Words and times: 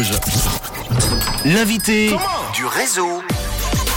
Rouge. 0.00 0.12
L'invité 1.44 2.10
du 2.54 2.64
réseau. 2.64 3.22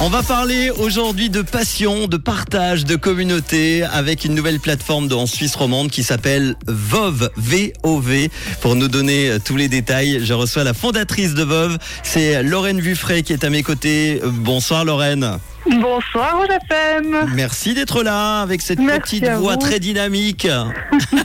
On 0.01 0.09
va 0.09 0.21
parler 0.21 0.69
aujourd'hui 0.69 1.29
de 1.29 1.41
passion, 1.41 2.07
de 2.07 2.17
partage, 2.17 2.83
de 2.83 2.97
communauté 2.97 3.83
avec 3.83 4.25
une 4.25 4.35
nouvelle 4.35 4.59
plateforme 4.59 5.07
en 5.13 5.25
Suisse 5.27 5.55
romande 5.55 5.89
qui 5.91 6.03
s'appelle 6.03 6.55
VOV, 6.67 7.29
V-O-V. 7.37 8.31
Pour 8.59 8.75
nous 8.75 8.89
donner 8.89 9.29
euh, 9.29 9.39
tous 9.39 9.55
les 9.55 9.69
détails, 9.69 10.19
je 10.25 10.33
reçois 10.33 10.65
la 10.65 10.73
fondatrice 10.73 11.35
de 11.35 11.43
VOV, 11.43 11.77
c'est 12.03 12.43
Lorraine 12.43 12.81
Vuffray 12.81 13.23
qui 13.23 13.31
est 13.31 13.45
à 13.45 13.49
mes 13.49 13.63
côtés. 13.63 14.19
Euh, 14.23 14.29
Bonsoir 14.29 14.83
Lorraine. 14.83 15.39
Bonsoir 15.65 16.37
Rouge 16.37 16.47
FM. 16.69 17.31
Merci 17.35 17.73
d'être 17.73 18.03
là 18.03 18.41
avec 18.41 18.61
cette 18.61 18.79
Merci 18.79 19.21
petite 19.21 19.33
voix 19.35 19.53
vous. 19.53 19.59
très 19.59 19.79
dynamique. 19.79 20.47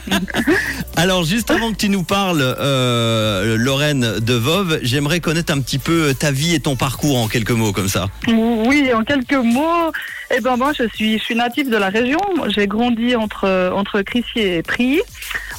Alors 0.96 1.24
juste 1.24 1.50
avant 1.50 1.72
que 1.72 1.76
tu 1.76 1.88
nous 1.88 2.02
parles, 2.04 2.40
euh, 2.42 3.56
Lorraine 3.58 4.18
de 4.20 4.34
VOV, 4.34 4.78
j'aimerais 4.82 5.20
connaître 5.20 5.52
un 5.52 5.60
petit 5.60 5.78
peu 5.78 6.14
ta 6.14 6.30
vie 6.30 6.54
et 6.54 6.60
ton 6.60 6.76
parcours 6.76 7.16
en 7.18 7.26
quelques 7.28 7.50
mots 7.50 7.72
comme 7.72 7.88
ça. 7.88 8.06
Oui, 8.28 8.90
en 8.94 9.02
quelques 9.04 9.32
mots, 9.34 9.92
eh 10.36 10.40
ben 10.40 10.56
moi 10.56 10.72
je 10.76 10.84
suis 10.94 11.18
je 11.18 11.24
suis 11.24 11.34
native 11.34 11.68
de 11.70 11.76
la 11.76 11.88
région. 11.88 12.20
J'ai 12.48 12.66
grandi 12.68 13.16
entre 13.16 13.70
entre 13.74 14.02
Crissier 14.02 14.58
et 14.58 14.62
Prilly. 14.62 15.00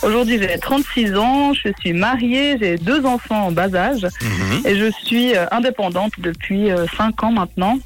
Aujourd'hui 0.03 0.39
j'ai 0.41 0.57
36 0.57 1.15
ans, 1.15 1.53
je 1.53 1.69
suis 1.81 1.91
mariée, 1.93 2.55
j'ai 2.61 2.77
deux 2.77 3.05
enfants 3.05 3.47
en 3.47 3.51
bas 3.51 3.73
âge 3.75 4.07
Mhm. 4.21 4.65
et 4.65 4.75
je 4.77 4.89
suis 5.03 5.35
euh, 5.35 5.45
indépendante 5.51 6.13
depuis 6.19 6.69
5 6.97 7.23
ans 7.23 7.31
maintenant. 7.31 7.77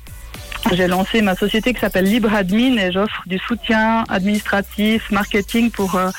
J'ai 0.72 0.88
lancé 0.88 1.22
ma 1.22 1.36
société 1.36 1.74
qui 1.74 1.80
s'appelle 1.80 2.06
Libre 2.06 2.34
Admin 2.34 2.78
et 2.78 2.92
j'offre 2.92 3.24
du 3.28 3.38
soutien 3.38 4.06
administratif, 4.10 5.12
marketing 5.12 5.70
pour 5.72 5.96
euh, 5.96 6.10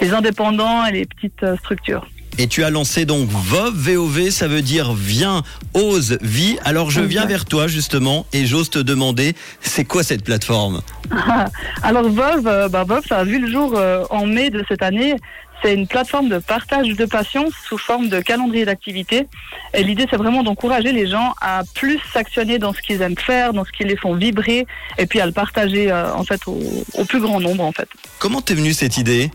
les 0.00 0.12
indépendants 0.12 0.84
et 0.86 0.92
les 0.92 1.06
petites 1.06 1.42
euh, 1.42 1.56
structures. 1.56 2.06
Et 2.36 2.48
tu 2.48 2.64
as 2.64 2.70
lancé 2.70 3.04
donc 3.04 3.28
VOV, 3.28 3.72
VOV, 3.74 4.30
ça 4.30 4.48
veut 4.48 4.62
dire 4.62 4.92
viens, 4.92 5.42
ose, 5.72 6.18
vie. 6.20 6.58
Alors 6.64 6.90
je 6.90 7.00
viens 7.00 7.26
vers 7.26 7.44
toi 7.44 7.68
justement 7.68 8.26
et 8.32 8.44
j'ose 8.44 8.70
te 8.70 8.80
demander, 8.80 9.34
c'est 9.60 9.84
quoi 9.84 10.02
cette 10.02 10.24
plateforme? 10.24 10.80
Alors 11.82 12.08
Vov, 12.08 12.46
euh, 12.46 12.68
bah, 12.68 12.82
Vov, 12.82 13.04
ça 13.08 13.18
a 13.18 13.24
vu 13.24 13.38
le 13.38 13.48
jour 13.48 13.74
euh, 13.76 14.04
en 14.10 14.26
mai 14.26 14.50
de 14.50 14.64
cette 14.68 14.82
année. 14.82 15.14
C'est 15.62 15.74
une 15.74 15.86
plateforme 15.86 16.28
de 16.28 16.38
partage 16.38 16.88
de 16.88 17.06
passion 17.06 17.46
sous 17.66 17.78
forme 17.78 18.08
de 18.08 18.20
calendrier 18.20 18.64
d'activités. 18.66 19.26
Et 19.72 19.82
l'idée, 19.82 20.06
c'est 20.10 20.16
vraiment 20.16 20.42
d'encourager 20.42 20.92
les 20.92 21.06
gens 21.06 21.34
à 21.40 21.62
plus 21.74 21.98
s'actionner 22.12 22.58
dans 22.58 22.72
ce 22.74 22.82
qu'ils 22.82 23.00
aiment 23.00 23.16
faire, 23.16 23.52
dans 23.54 23.64
ce 23.64 23.72
qui 23.72 23.84
les 23.84 23.96
font 23.96 24.14
vibrer, 24.14 24.66
et 24.98 25.06
puis 25.06 25.20
à 25.20 25.26
le 25.26 25.32
partager 25.32 25.90
euh, 25.90 26.12
en 26.14 26.24
fait 26.24 26.46
au, 26.46 26.58
au 26.98 27.04
plus 27.04 27.20
grand 27.20 27.40
nombre 27.40 27.64
en 27.64 27.72
fait. 27.72 27.88
Comment 28.18 28.42
t'es 28.42 28.54
venue 28.54 28.74
cette 28.74 28.98
idée? 28.98 29.30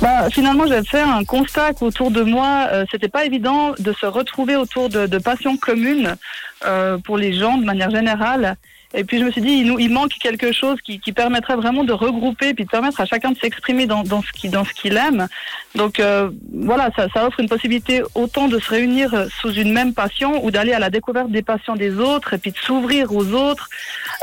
Bah, 0.00 0.30
finalement, 0.30 0.64
j'ai 0.66 0.82
fait 0.84 1.00
un 1.00 1.24
constat 1.24 1.72
qu'autour 1.72 2.10
de 2.10 2.22
moi, 2.22 2.68
euh, 2.70 2.84
c'était 2.90 3.08
pas 3.08 3.24
évident 3.24 3.72
de 3.78 3.92
se 3.92 4.06
retrouver 4.06 4.54
autour 4.54 4.88
de, 4.88 5.06
de 5.06 5.18
passions 5.18 5.56
communes 5.56 6.16
euh, 6.64 6.98
pour 6.98 7.18
les 7.18 7.32
gens 7.32 7.58
de 7.58 7.64
manière 7.64 7.90
générale. 7.90 8.56
Et 8.94 9.04
puis 9.04 9.18
je 9.18 9.24
me 9.24 9.30
suis 9.30 9.42
dit, 9.42 9.50
il, 9.50 9.66
nous, 9.66 9.78
il 9.78 9.90
manque 9.92 10.12
quelque 10.20 10.52
chose 10.52 10.78
qui, 10.84 10.98
qui 10.98 11.12
permettrait 11.12 11.56
vraiment 11.56 11.84
de 11.84 11.92
regrouper, 11.92 12.54
puis 12.54 12.64
de 12.64 12.70
permettre 12.70 13.00
à 13.00 13.06
chacun 13.06 13.32
de 13.32 13.38
s'exprimer 13.38 13.86
dans, 13.86 14.02
dans 14.02 14.22
ce 14.22 14.32
qu'il 14.72 14.96
aime. 14.96 15.28
Donc 15.74 16.00
euh, 16.00 16.30
voilà, 16.54 16.90
ça, 16.96 17.06
ça 17.12 17.26
offre 17.26 17.40
une 17.40 17.48
possibilité 17.48 18.02
autant 18.14 18.48
de 18.48 18.58
se 18.58 18.70
réunir 18.70 19.12
euh, 19.12 19.26
sous 19.40 19.52
une 19.52 19.72
même 19.72 19.92
passion 19.92 20.44
ou 20.44 20.50
d'aller 20.50 20.72
à 20.72 20.78
la 20.78 20.88
découverte 20.88 21.30
des 21.30 21.42
passions 21.42 21.76
des 21.76 21.94
autres, 21.96 22.34
et 22.34 22.38
puis 22.38 22.52
de 22.52 22.56
s'ouvrir 22.56 23.12
aux 23.12 23.26
autres. 23.32 23.68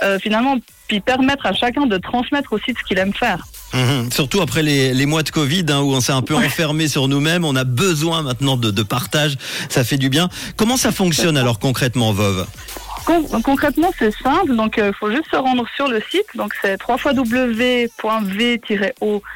Euh, 0.04 0.18
finalement, 0.20 0.58
puis 0.88 1.00
permettre 1.00 1.46
à 1.46 1.54
chacun 1.54 1.86
de 1.86 1.98
transmettre 1.98 2.54
aussi 2.54 2.74
de 2.74 2.78
ce 2.78 2.84
qu'il 2.84 2.98
aime 2.98 3.14
faire. 3.14 3.46
Mhm. 3.74 4.12
Surtout 4.12 4.42
après 4.42 4.64
les, 4.64 4.94
les 4.94 5.06
mois 5.06 5.24
de 5.24 5.30
Covid 5.30 5.66
hein, 5.70 5.82
où 5.82 5.94
on 5.94 6.02
s'est 6.02 6.12
un 6.12 6.22
peu 6.22 6.36
enfermé 6.36 6.88
sur 6.88 7.08
nous-mêmes, 7.08 7.46
on 7.46 7.56
a 7.56 7.64
besoin 7.64 8.22
maintenant 8.22 8.58
de, 8.58 8.72
de 8.72 8.84
partage, 8.84 9.36
ça 9.70 9.84
fait 9.84 9.98
du 9.98 10.10
bien. 10.10 10.30
Comment 10.56 10.78
ça 10.78 10.92
fonctionne 10.92 11.38
alors 11.38 11.60
concrètement 11.60 12.12
VOV 12.12 12.46
Con- 13.06 13.42
concrètement, 13.44 13.92
c'est 14.00 14.12
simple. 14.16 14.56
Donc, 14.56 14.76
il 14.78 14.94
faut 15.00 15.12
juste 15.12 15.30
se 15.32 15.36
rendre 15.36 15.66
sur 15.76 15.88
le 15.88 16.02
site. 16.10 16.26
Donc, 16.36 16.54
c'est 16.62 16.78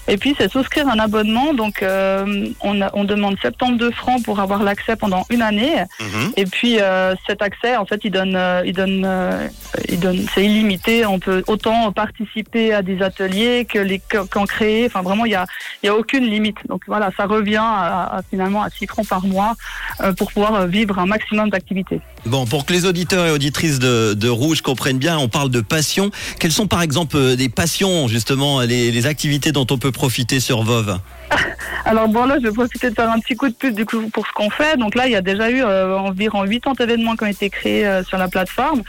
Et 0.09 0.17
puis, 0.17 0.35
c'est 0.37 0.49
souscrire 0.49 0.87
un 0.87 0.99
abonnement. 0.99 1.53
Donc, 1.53 1.81
euh, 1.83 2.47
on, 2.61 2.81
a- 2.81 2.89
on 2.93 3.03
demande 3.03 3.37
72 3.41 3.93
francs 3.93 4.23
pour 4.23 4.39
avoir 4.39 4.63
l'accès 4.63 4.95
pendant 4.95 5.25
une 5.29 5.41
année. 5.41 5.75
Mhm. 5.99 6.31
Et 6.37 6.45
puis, 6.45 6.79
euh, 6.79 7.13
cet 7.27 7.41
accès, 7.41 7.75
en 7.75 7.85
fait, 7.85 7.99
il 8.05 8.11
donne, 8.11 8.35
euh, 8.35 8.61
il 8.65 8.73
donne, 8.73 9.03
euh, 9.05 9.47
il 9.89 9.99
donne, 9.99 10.25
c'est 10.33 10.45
illimité. 10.45 11.05
On 11.05 11.19
peut 11.19 11.43
autant 11.47 11.91
participer 11.91 12.73
à 12.73 12.81
des 12.81 13.01
ateliers 13.01 13.65
que 13.65 13.79
les 13.79 13.99
qu'en 14.31 14.45
créer. 14.45 14.85
Enfin, 14.85 15.01
vraiment, 15.01 15.25
il 15.25 15.31
y 15.31 15.35
a, 15.35 15.45
il 15.83 15.87
y 15.87 15.89
a 15.89 15.95
aucune 15.95 16.23
limite. 16.25 16.57
Donc, 16.67 16.83
voilà, 16.87 17.09
ça 17.17 17.25
revient 17.25 17.57
à, 17.61 18.17
à, 18.17 18.21
finalement 18.29 18.63
à 18.63 18.69
6 18.69 18.87
francs 18.87 19.07
par 19.07 19.25
mois 19.25 19.55
euh, 20.01 20.13
pour 20.13 20.31
pouvoir 20.31 20.55
euh, 20.55 20.67
vivre 20.67 20.99
un 20.99 21.05
maximum 21.05 21.49
d'activités. 21.49 21.76
Bon, 22.25 22.45
pour 22.45 22.65
que 22.65 22.73
les 22.73 22.85
auditeurs 22.85 23.25
et 23.25 23.31
auditrices 23.31 23.79
de, 23.79 24.13
de 24.13 24.29
Rouge 24.29 24.61
comprennent 24.61 24.97
bien, 24.97 25.17
on 25.17 25.29
parle 25.29 25.49
de 25.49 25.61
passion. 25.61 26.11
Quelles 26.39 26.51
sont 26.51 26.67
par 26.67 26.81
exemple 26.81 27.15
euh, 27.17 27.35
des 27.35 27.49
passions, 27.49 28.07
justement, 28.07 28.61
les, 28.61 28.91
les 28.91 29.05
activités 29.05 29.51
dont 29.51 29.67
on 29.69 29.77
peut 29.77 29.91
profiter 29.91 30.39
sur 30.39 30.63
VOV? 30.63 30.99
Alors 31.85 32.07
bon 32.07 32.25
là, 32.25 32.35
je 32.41 32.47
vais 32.47 32.53
profiter 32.53 32.89
de 32.89 32.95
faire 32.95 33.09
un 33.09 33.19
petit 33.19 33.35
coup 33.35 33.47
de 33.47 33.53
pub 33.53 33.73
du 33.73 33.85
coup 33.85 34.09
pour 34.09 34.27
ce 34.27 34.33
qu'on 34.33 34.49
fait. 34.49 34.77
Donc 34.77 34.95
là, 34.95 35.07
il 35.07 35.13
y 35.13 35.15
a 35.15 35.21
déjà 35.21 35.49
eu 35.49 35.63
euh, 35.63 35.97
environ 35.97 36.45
80 36.45 36.83
événements 36.83 37.15
qui 37.15 37.23
ont 37.23 37.27
été 37.27 37.49
créés 37.49 37.85
euh, 37.85 38.03
sur 38.03 38.17
la 38.17 38.27
plateforme. 38.27 38.81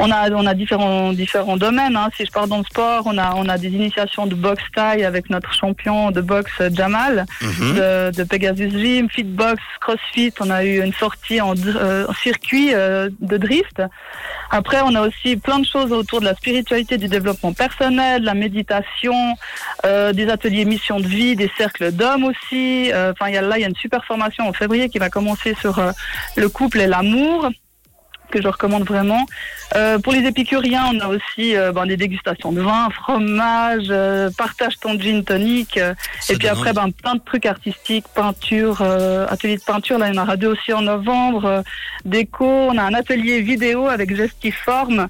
On 0.00 0.10
a 0.10 0.30
on 0.30 0.46
a 0.46 0.54
différents 0.54 1.12
différents 1.12 1.56
domaines. 1.56 1.96
Hein. 1.96 2.08
Si 2.16 2.24
je 2.24 2.30
pars 2.32 2.46
dans 2.48 2.58
le 2.58 2.64
sport, 2.64 3.02
on 3.06 3.18
a 3.18 3.34
on 3.36 3.48
a 3.48 3.58
des 3.58 3.68
initiations 3.68 4.26
de 4.26 4.34
boxe 4.34 4.62
taille 4.74 5.04
avec 5.04 5.30
notre 5.30 5.52
champion 5.52 6.10
de 6.10 6.20
boxe 6.20 6.52
Jamal 6.72 7.26
Mhm. 7.42 7.74
de, 7.74 8.10
de 8.16 8.24
Pegasus 8.24 8.70
Gym, 8.70 9.08
Fitbox, 9.10 9.60
CrossFit. 9.80 10.32
On 10.40 10.50
a 10.50 10.64
eu 10.64 10.82
une 10.84 10.92
sortie 10.94 11.40
en, 11.40 11.54
euh, 11.66 12.06
en 12.08 12.14
circuit 12.14 12.70
euh, 12.74 13.08
de 13.20 13.36
drift. 13.36 13.82
Après, 14.50 14.78
on 14.84 14.94
a 14.94 15.02
aussi 15.06 15.36
plein 15.36 15.58
de 15.60 15.66
choses 15.66 15.92
autour 15.92 16.20
de 16.20 16.24
la 16.24 16.34
spiritualité, 16.34 16.96
du 16.98 17.06
développement 17.08 17.52
personnel, 17.52 18.22
de 18.22 18.26
la 18.26 18.34
méditation, 18.34 19.14
euh, 19.86 20.12
des 20.12 20.28
ateliers 20.28 20.64
mission 20.64 20.98
de 20.98 21.06
vie, 21.06 21.36
des 21.36 21.50
cercles 21.56 21.92
d'hommes 21.92 22.24
aussi. 22.24 22.90
Euh, 22.92 23.12
Enfin, 23.12 23.28
il 23.28 23.34
y 23.34 23.38
a 23.38 23.42
là, 23.42 23.58
il 23.58 23.62
y 23.62 23.64
a 23.64 23.68
une 23.68 23.76
super 23.76 24.04
formation 24.04 24.48
en 24.48 24.52
février 24.52 24.88
qui 24.88 24.98
va 24.98 25.08
commencer 25.10 25.54
sur 25.60 25.78
euh, 25.78 25.90
le 26.36 26.48
couple 26.48 26.80
et 26.80 26.86
l'amour 26.86 27.48
que 28.30 28.40
je 28.40 28.48
recommande 28.48 28.84
vraiment. 28.84 29.26
Euh, 29.76 29.98
pour 29.98 30.12
les 30.12 30.26
épicuriens, 30.26 30.90
on 30.92 31.00
a 31.00 31.08
aussi 31.08 31.56
euh, 31.56 31.72
ben, 31.72 31.86
des 31.86 31.96
dégustations 31.96 32.52
de 32.52 32.60
vin, 32.60 32.88
fromage, 32.90 33.86
euh, 33.90 34.30
partage 34.36 34.78
ton 34.80 34.98
gin 34.98 35.22
tonic. 35.22 35.76
et 35.76 36.36
puis 36.36 36.48
après, 36.48 36.72
ben, 36.72 36.90
plein 36.90 37.14
de 37.14 37.20
trucs 37.20 37.46
artistiques, 37.46 38.06
peinture, 38.14 38.82
atelier 39.28 39.56
de 39.56 39.62
peinture. 39.62 39.98
Là, 39.98 40.08
il 40.08 40.14
y 40.14 40.18
en 40.18 40.22
aura 40.22 40.36
deux 40.36 40.48
aussi 40.48 40.72
en 40.72 40.82
novembre. 40.82 41.62
déco, 42.04 42.46
on 42.46 42.78
a 42.78 42.82
un 42.82 42.94
atelier 42.94 43.40
vidéo 43.40 43.86
avec 43.88 44.14
Gestiform 44.14 45.08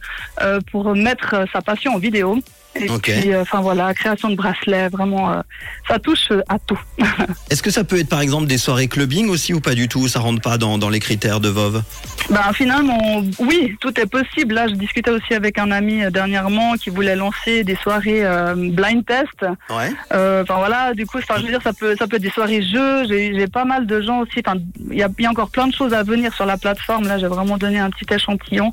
pour 0.70 0.94
mettre 0.94 1.47
sa 1.53 1.62
passion 1.62 1.94
en 1.94 1.98
vidéo. 1.98 2.38
Et 2.76 2.86
puis, 2.86 3.32
euh, 3.32 3.42
enfin 3.42 3.60
voilà, 3.60 3.92
création 3.94 4.31
de 4.31 4.36
bracelets, 4.36 4.88
vraiment, 4.88 5.32
euh, 5.32 5.41
ça 5.88 5.98
touche 5.98 6.31
euh, 6.31 6.42
à 6.48 6.58
tout. 6.58 6.78
Est-ce 7.50 7.62
que 7.62 7.70
ça 7.70 7.82
peut 7.82 7.98
être 7.98 8.08
par 8.08 8.20
exemple 8.20 8.47
des 8.47 8.58
soirées 8.58 8.86
clubbing 8.86 9.28
aussi 9.28 9.53
ou 9.53 9.60
pas 9.60 9.75
du 9.75 9.88
tout? 9.88 10.06
Ça 10.06 10.20
rentre 10.20 10.41
pas 10.41 10.56
dans, 10.56 10.78
dans 10.78 10.88
les 10.88 11.00
critères 11.00 11.41
de 11.41 11.48
VOV? 11.48 11.82
Ben 12.30 12.53
finalement, 12.54 13.22
oui, 13.41 13.76
tout 13.80 13.98
est 13.98 14.06
possible. 14.06 14.54
Là, 14.54 14.69
je 14.69 14.75
discutais 14.75 15.10
aussi 15.10 15.34
avec 15.34 15.59
un 15.59 15.72
ami 15.72 16.04
euh, 16.04 16.10
dernièrement 16.10 16.75
qui 16.75 16.91
voulait 16.91 17.16
lancer 17.16 17.64
des 17.64 17.75
soirées 17.76 18.25
blind 18.54 19.04
test. 19.04 19.44
Ouais. 19.69 19.92
Enfin 20.10 20.56
voilà, 20.59 20.94
du 20.94 21.06
coup, 21.06 21.19
je 21.20 21.42
veux 21.42 21.48
dire, 21.48 21.60
ça 21.62 21.72
peut, 21.72 21.97
ça 21.98 22.06
peut 22.06 22.16
être 22.16 22.22
des 22.22 22.30
soirées 22.30 22.62
jeux. 22.62 23.04
J'ai 23.09 23.48
pas 23.48 23.64
mal 23.64 23.86
de 23.86 24.00
gens 24.00 24.20
aussi. 24.20 24.42
Enfin, 24.47 24.59
il 24.91 24.97
y 24.97 25.00
y 25.00 25.26
a 25.26 25.30
encore 25.30 25.50
plein 25.50 25.66
de 25.66 25.75
choses 25.75 25.92
à 25.92 26.03
venir 26.03 26.32
sur 26.34 26.47
la 26.47 26.56
plateforme. 26.56 27.09
Là, 27.09 27.19
j'ai 27.19 27.26
vraiment 27.26 27.59
donné 27.59 27.78
un 27.78 27.91
petit 27.91 28.12
échantillon. 28.14 28.72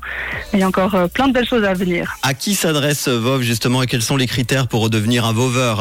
Il 0.52 0.60
y 0.60 0.62
a 0.62 0.68
encore 0.68 1.08
plein 1.12 1.28
de 1.28 1.32
belles 1.32 1.48
choses 1.48 1.64
à 1.64 1.74
venir. 1.74 2.16
À 2.22 2.34
qui 2.34 2.54
s'adresse 2.54 3.08
VOV 3.08 3.42
justement 3.42 3.80
quels 3.88 4.02
sont 4.02 4.16
les 4.16 4.26
critères 4.26 4.68
pour 4.68 4.82
redevenir 4.82 5.24
un 5.24 5.32
VOVer 5.32 5.74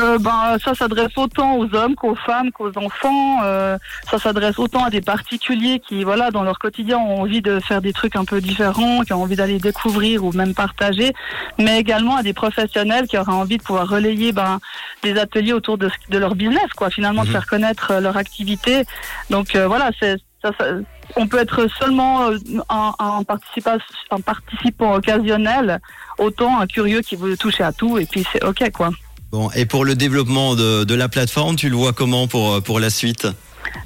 Euh, 0.00 0.18
ben, 0.18 0.56
ça 0.64 0.74
s'adresse 0.74 1.12
autant 1.16 1.56
aux 1.58 1.72
hommes 1.74 1.94
qu'aux 1.94 2.16
femmes, 2.16 2.50
qu'aux 2.50 2.72
enfants. 2.76 3.38
Euh, 3.44 3.78
ça 4.10 4.18
s'adresse 4.18 4.58
autant 4.58 4.84
à 4.84 4.90
des 4.90 5.00
particuliers 5.00 5.80
qui, 5.86 6.02
voilà, 6.02 6.32
dans 6.32 6.42
leur 6.42 6.58
quotidien, 6.58 6.98
ont 6.98 7.20
envie 7.22 7.40
de 7.40 7.60
faire 7.60 7.80
des 7.80 7.92
trucs 7.92 8.16
un 8.16 8.24
peu 8.24 8.40
différents, 8.40 9.02
qui 9.02 9.12
ont 9.12 9.22
envie 9.22 9.36
d'aller 9.36 9.58
découvrir 9.60 10.24
ou 10.24 10.32
même 10.32 10.54
partager, 10.54 11.12
mais 11.58 11.78
également 11.78 12.16
à 12.16 12.24
des 12.24 12.32
professionnels 12.32 13.06
qui 13.06 13.16
auraient 13.16 13.30
envie 13.32 13.58
de 13.58 13.62
pouvoir 13.62 13.88
relayer 13.88 14.32
ben, 14.32 14.58
des 15.04 15.16
ateliers 15.18 15.52
autour 15.52 15.78
de, 15.78 15.88
leur 16.10 16.34
business, 16.34 16.68
quoi. 16.76 16.90
Finalement, 16.90 17.22
Mhm. 17.22 17.28
de 17.28 17.32
faire 17.32 17.46
connaître 17.46 17.92
euh, 17.92 18.00
leur 18.00 18.16
activité. 18.16 18.84
Donc 19.30 19.54
euh, 19.54 19.68
voilà, 19.68 19.90
c'est 20.00 20.16
ça, 20.42 20.50
ça- 20.58 20.64
on 21.14 21.26
peut 21.28 21.38
être 21.38 21.68
seulement 21.78 22.28
euh, 22.30 22.36
un, 22.68 22.92
un, 22.98 23.22
participa- 23.22 23.78
un 24.10 24.20
participant 24.20 24.94
occasionnel, 24.94 25.80
autant 26.18 26.58
un 26.60 26.66
curieux 26.66 27.00
qui 27.02 27.16
veut 27.16 27.36
toucher 27.36 27.62
à 27.64 27.72
tout, 27.72 27.98
et 27.98 28.06
puis 28.06 28.26
c'est 28.32 28.44
ok, 28.44 28.70
quoi. 28.72 28.90
Bon, 29.32 29.50
et 29.54 29.66
pour 29.66 29.84
le 29.84 29.94
développement 29.94 30.54
de, 30.54 30.84
de 30.84 30.94
la 30.94 31.08
plateforme, 31.08 31.56
tu 31.56 31.68
le 31.68 31.76
vois 31.76 31.92
comment 31.92 32.26
pour, 32.28 32.62
pour 32.62 32.80
la 32.80 32.90
suite? 32.90 33.26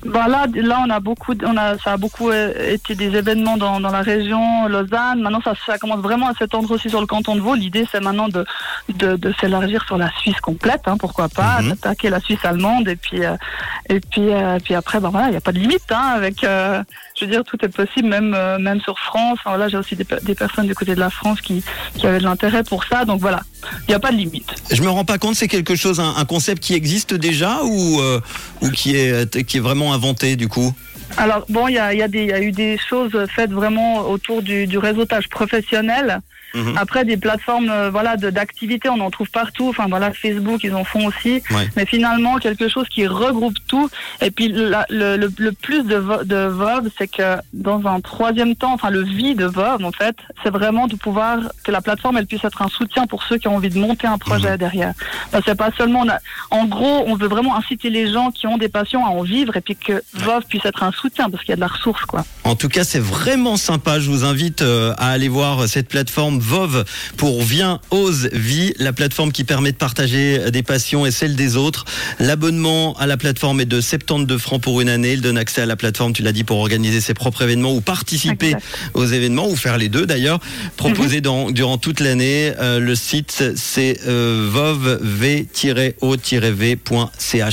Bah 0.05 0.29
là, 0.29 0.47
là, 0.55 0.83
on 0.87 0.91
a 0.91 1.01
beaucoup, 1.01 1.35
on 1.45 1.57
a, 1.57 1.77
ça 1.79 1.95
a 1.95 1.97
beaucoup 1.97 2.31
euh, 2.31 2.53
été 2.75 2.95
des 2.95 3.17
événements 3.17 3.57
dans, 3.57 3.81
dans 3.81 3.91
la 3.91 4.03
région 4.03 4.67
Lausanne. 4.69 5.21
Maintenant, 5.21 5.41
ça, 5.43 5.55
ça 5.67 5.79
commence 5.79 6.01
vraiment 6.01 6.29
à 6.29 6.35
s'étendre 6.35 6.71
aussi 6.71 6.89
sur 6.91 7.01
le 7.01 7.07
canton 7.07 7.35
de 7.35 7.41
Vaud. 7.41 7.55
L'idée, 7.55 7.87
c'est 7.91 8.01
maintenant 8.01 8.29
de, 8.29 8.45
de, 8.95 9.17
de 9.17 9.35
s'élargir 9.41 9.83
sur 9.87 9.97
la 9.97 10.11
Suisse 10.21 10.39
complète, 10.41 10.83
hein, 10.87 10.97
pourquoi 10.99 11.29
pas, 11.29 11.61
Mhm. 11.63 11.71
d'attaquer 11.71 12.11
la 12.11 12.21
Suisse 12.21 12.39
allemande 12.45 12.89
et 12.89 12.97
puis 12.97 13.25
euh, 13.25 13.37
et 13.89 14.01
puis 14.01 14.29
euh, 14.31 14.59
puis 14.63 14.75
après, 14.75 15.01
bah 15.01 15.09
voilà, 15.11 15.29
il 15.29 15.33
n'y 15.33 15.37
a 15.39 15.41
pas 15.41 15.53
de 15.53 15.59
limite, 15.59 15.91
hein, 15.91 16.13
avec, 16.15 16.45
euh, 16.45 16.83
je 17.21 17.27
veux 17.27 17.31
dire, 17.31 17.45
tout 17.45 17.59
est 17.65 17.69
possible, 17.69 18.09
même 18.09 18.35
euh, 18.35 18.59
même 18.59 18.81
sur 18.81 18.99
France. 18.99 19.39
Enfin, 19.45 19.57
là, 19.59 19.69
j'ai 19.69 19.77
aussi 19.77 19.95
des, 19.95 20.05
pe- 20.05 20.23
des 20.23 20.35
personnes 20.35 20.67
du 20.67 20.75
côté 20.75 20.95
de 20.95 21.01
la 21.01 21.11
France 21.11 21.41
qui 21.41 21.63
qui 21.97 22.07
avaient 22.07 22.19
de 22.19 22.25
l'intérêt 22.25 22.65
pour 22.65 22.85
ça. 22.85 23.05
Donc 23.05 23.21
voilà, 23.21 23.41
il 23.87 23.91
n'y 23.91 23.95
a 23.95 24.01
pas 24.01 24.11
de 24.11 24.17
limite. 24.17 24.51
Je 24.73 24.83
me 24.83 24.89
rends 24.89 25.05
pas 25.05 25.19
compte, 25.19 25.35
c'est 25.35 25.49
quelque 25.49 25.77
chose, 25.77 26.01
un, 26.01 26.15
un 26.17 26.25
concept 26.25 26.63
qui 26.63 26.75
existe 26.75 27.15
déjà 27.15 27.63
ou, 27.65 28.01
euh, 28.01 28.21
ou 28.63 28.71
qui, 28.71 28.97
est, 28.97 29.45
qui 29.45 29.59
est 29.59 29.61
vraiment 29.61 29.93
inventé 29.93 30.37
du 30.37 30.49
coup? 30.49 30.75
Alors 31.17 31.45
bon, 31.49 31.69
il 31.69 31.75
y 31.75 31.79
a, 31.79 31.93
y, 31.93 32.03
a 32.03 32.07
y 32.07 32.33
a 32.33 32.41
eu 32.41 32.53
des 32.53 32.79
choses 32.79 33.17
faites 33.35 33.51
vraiment 33.51 34.09
autour 34.09 34.43
du, 34.43 34.67
du 34.67 34.79
réseautage 34.79 35.29
professionnel. 35.29 36.21
Mhm. 36.55 36.77
Après 36.77 37.05
des 37.05 37.17
plateformes, 37.17 37.69
euh, 37.71 37.91
voilà, 37.91 38.17
d'activités, 38.17 38.89
on 38.89 39.01
en 39.01 39.11
trouve 39.11 39.31
partout. 39.31 39.69
Enfin 39.69 39.87
voilà, 39.89 40.13
Facebook, 40.13 40.61
ils 40.65 40.75
en 40.75 40.85
font 40.85 41.07
aussi. 41.07 41.43
Ouais. 41.51 41.69
Mais 41.77 41.87
finalement, 41.87 42.37
quelque 42.39 42.69
chose 42.69 42.87
qui 42.89 43.07
regroupe 43.07 43.57
tout. 43.69 43.89
Et 44.21 44.31
puis 44.31 44.49
la- 44.49 44.87
le, 44.91 45.17
le, 45.17 45.33
le 45.39 45.53
plus 45.53 45.83
de, 45.85 45.97
Vo- 45.97 46.25
de 46.25 46.51
c'est 46.99 47.09
que 47.09 47.37
dans 47.53 47.87
un 47.87 48.01
troisième 48.01 48.57
temps, 48.57 48.73
enfin 48.73 48.91
le 48.91 49.03
vie 49.03 49.35
de 49.35 49.45
Vov, 49.47 49.85
en 49.85 49.93
fait, 49.93 50.17
c'est 50.43 50.51
vraiment 50.51 50.87
de 50.87 50.97
pouvoir 50.97 51.39
que 51.65 51.71
la 51.71 51.81
plateforme, 51.81 52.17
elle 52.17 52.27
puisse 52.27 52.45
être 52.45 52.63
un 52.63 52.69
soutien 52.69 53.07
pour 53.07 53.23
ceux 53.23 53.39
qui 53.39 53.49
ont 53.49 53.57
envie 53.57 53.69
de 53.71 53.79
monter 53.79 54.07
un 54.07 54.19
projet 54.19 54.59
derrière. 54.59 54.93
Parce 55.31 55.45
que 55.45 55.53
pas 55.53 55.71
seulement, 55.77 56.01
on 56.01 56.09
a- 56.09 56.19
en 56.51 56.65
gros, 56.67 57.05
on 57.07 57.15
veut 57.15 57.29
vraiment 57.29 57.57
inciter 57.57 57.91
les 57.91 58.11
gens 58.13 58.31
qui 58.31 58.47
ont 58.47 58.59
des 58.59 58.69
passions 58.69 59.05
à 59.07 59.11
en 59.11 59.23
vivre 59.23 59.57
et 59.57 59.61
puis 59.61 59.77
que 59.77 60.03
Vov 60.15 60.43
puisse 60.49 60.65
être 60.65 60.83
un 60.83 60.93
soutien 60.93 61.31
parce 61.31 61.43
qu'il 61.45 61.51
y 61.51 61.53
a 61.53 61.57
de 61.57 61.61
la 61.61 61.69
ressource, 61.69 62.05
quoi. 62.07 62.25
En 62.45 62.57
tout 62.57 62.69
cas, 62.69 62.85
c'est 62.85 62.99
vraiment 63.01 63.57
sympa. 63.57 64.01
Je 64.01 64.11
vous 64.11 64.25
invite 64.25 64.63
euh, 64.63 64.93
à 64.99 65.11
aller 65.11 65.29
voir 65.29 65.69
cette 65.69 65.89
plateforme 65.89 66.40
VOV 66.41 66.85
pour 67.17 67.43
Viens, 67.43 67.81
Ose, 67.91 68.29
Vie, 68.33 68.73
la 68.79 68.93
plateforme 68.93 69.33
qui 69.33 69.45
permet 69.45 69.73
de 69.73 69.77
partager 69.77 70.51
des 70.51 70.63
passions 70.63 71.07
et 71.07 71.11
celles 71.11 71.37
des 71.37 71.57
autres. 71.57 71.85
L'abonnement 72.19 72.97
à 72.99 73.07
la 73.07 73.17
plateforme 73.17 73.61
est 73.61 73.67
de 73.67 73.81
72 73.81 74.41
francs 74.41 74.61
pour 74.61 74.81
une 74.81 74.89
année. 74.89 75.13
Il 75.13 75.21
donne 75.21 75.39
accès 75.39 75.63
à 75.63 75.67
la 75.67 75.77
plateforme, 75.77 76.13
tu 76.13 76.23
l'as 76.23 76.33
dit, 76.33 76.45
pour 76.45 76.59
organiser 76.59 77.01
ses 77.01 77.15
propres 77.15 77.43
événements 77.43 77.75
ou 77.75 77.81
participer 77.81 78.55
aux 78.95 79.07
événements 79.07 79.49
ou 79.49 79.57
faire 79.57 79.79
les 79.79 79.89
deux 79.89 80.07
d'ailleurs, 80.07 80.41
proposés 80.77 81.21
dans, 81.21 81.51
durant 81.51 81.79
toute 81.79 82.01
l'année. 82.01 82.53
Euh, 82.61 82.81
le 82.81 82.95
site, 82.95 83.45
c'est 83.57 84.01
euh, 84.07 84.49
vov-o-v.ch. 84.51 85.91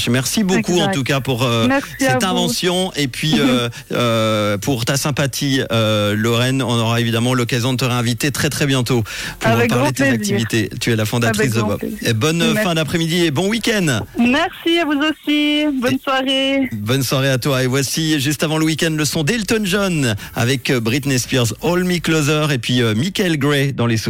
Merci 0.09 0.43
beaucoup 0.43 0.73
Exact. 0.73 0.89
en 0.89 0.91
tout 0.91 1.03
cas 1.03 1.21
pour 1.21 1.43
euh, 1.43 1.67
cette 1.99 2.23
invention 2.23 2.91
et 2.95 3.07
puis 3.07 3.35
euh, 3.39 3.69
euh, 3.91 4.57
pour 4.57 4.85
ta 4.85 4.97
sympathie, 4.97 5.61
Lorraine. 5.69 6.61
On 6.61 6.79
aura 6.79 6.99
évidemment 6.99 7.33
l'occasion 7.33 7.73
de 7.73 7.77
te 7.77 7.85
réinviter 7.85 8.31
très 8.31 8.49
très 8.49 8.65
bientôt 8.77 9.03
pour 9.39 9.51
Avec 9.51 9.69
parler 9.69 9.91
de 9.91 9.95
tes 9.95 10.09
activités. 10.09 10.69
Tu 10.79 10.91
es 10.91 10.95
la 10.95 11.05
fondatrice 11.05 11.51
de 11.51 11.61
Bob. 11.61 11.79
Et 12.01 12.13
bonne 12.13 12.37
Merci. 12.37 12.63
fin 12.63 12.75
d'après-midi 12.75 13.25
et 13.25 13.31
bon 13.31 13.47
week-end. 13.47 14.01
Merci 14.19 14.79
à 14.79 14.85
vous 14.85 14.99
aussi. 14.99 15.65
Bonne 15.81 15.99
soirée. 15.99 16.69
Bonne 16.73 17.03
soirée 17.03 17.29
à 17.29 17.37
toi. 17.37 17.63
Et 17.63 17.67
voici 17.67 18.19
juste 18.19 18.43
avant 18.43 18.57
le 18.57 18.65
week-end 18.65 18.91
le 18.91 19.05
son 19.05 19.23
d'Elton 19.23 19.63
John 19.63 20.15
avec 20.35 20.69
euh, 20.69 20.79
Britney 20.79 21.17
Spears, 21.17 21.53
All 21.63 21.83
Me 21.83 21.99
Closer 21.99 22.47
et 22.51 22.59
puis 22.59 22.81
euh, 22.81 22.93
Michael 22.93 23.37
Gray 23.37 23.73
dans 23.73 23.87
les 23.87 23.97
sous. 23.97 24.05